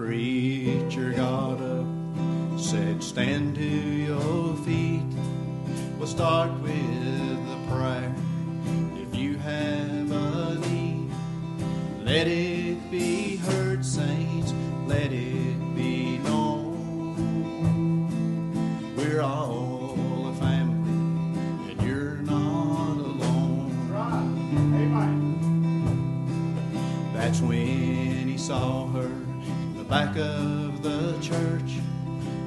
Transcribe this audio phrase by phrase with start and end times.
[0.00, 1.86] preacher got up,
[2.58, 5.02] said, Stand to your feet.
[5.98, 8.14] We'll start with the prayer.
[8.96, 11.10] If you have a need,
[12.02, 14.54] let it be heard, saints.
[14.86, 18.06] Let it be known.
[18.96, 23.68] We're all a family, and you're not alone.
[27.12, 29.10] That's when he saw her
[29.90, 31.80] back of the church.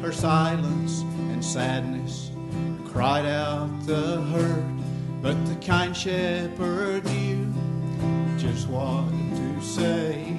[0.00, 1.00] Her silence
[1.32, 2.30] and sadness
[2.86, 4.64] cried out the hurt,
[5.20, 7.52] but the kind shepherd knew
[8.38, 10.36] just what to say.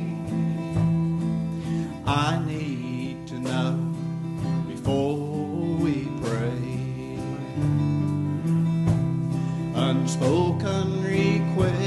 [2.05, 3.93] I need to know
[4.69, 5.17] before
[5.83, 7.19] we pray.
[9.75, 11.83] Unspoken request.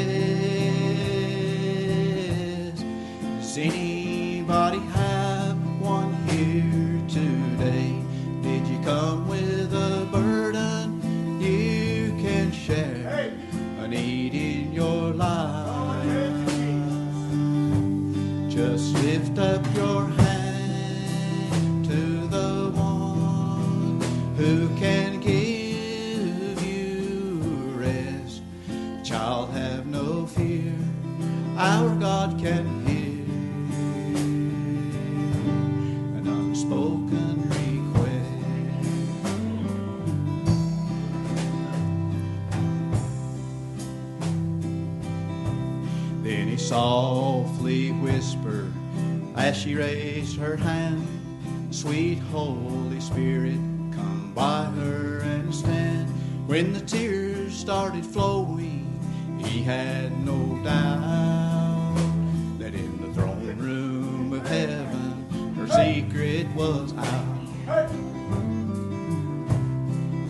[3.40, 4.80] Does anybody
[13.88, 15.05] Need in your
[46.66, 48.72] softly whispered
[49.36, 51.06] as she raised her hand,
[51.70, 53.60] Sweet Holy Spirit,
[53.92, 56.08] come by her and stand.
[56.48, 58.82] When the tears started flowing,
[59.38, 61.94] he had no doubt
[62.58, 67.90] that in the throne room of heaven, her secret was out.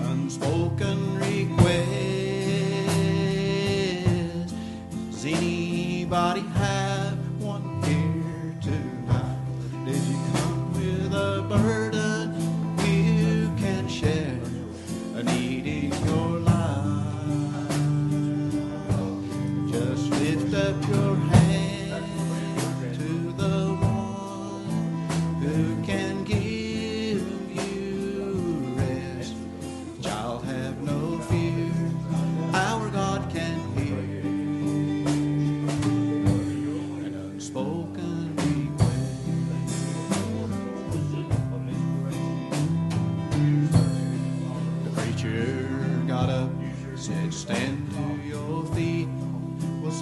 [0.01, 2.06] Unspoken request.
[6.07, 7.06] Anybody have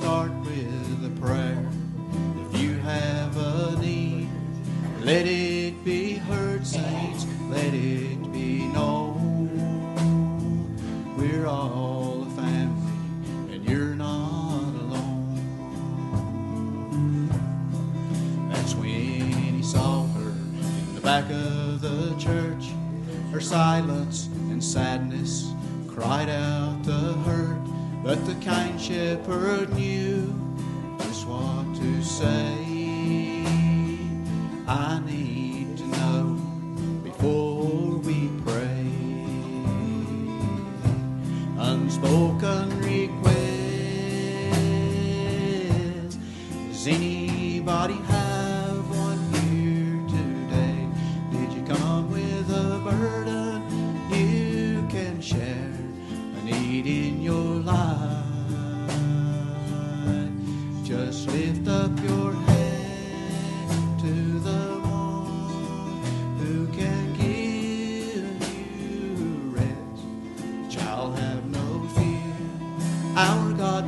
[0.05, 1.67] start with a prayer.
[2.53, 4.29] If you have a need,
[5.01, 7.25] let it be heard, saints.
[7.49, 9.49] Let it be known.
[11.17, 15.39] We're all a family, and you're not alone.
[18.53, 22.67] That's when he saw her in the back of the church.
[23.33, 25.51] Her silence and sadness
[25.89, 27.65] cried out the hurt,
[28.05, 30.31] but the kind shepherd knew
[30.99, 32.53] just what to say.
[34.69, 36.37] I need to know
[37.03, 38.85] before we pray.
[41.59, 43.39] Unspoken request.
[46.69, 48.24] Does anybody have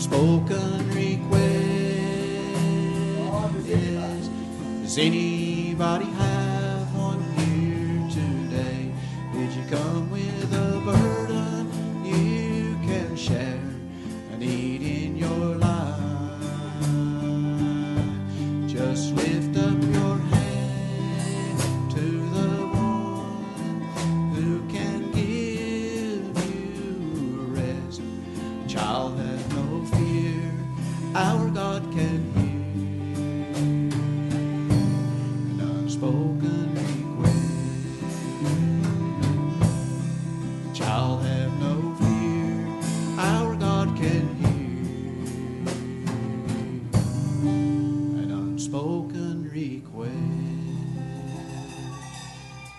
[0.00, 1.50] Unspoken request.
[4.82, 6.39] Does anybody have